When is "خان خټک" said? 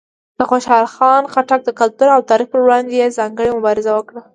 0.95-1.61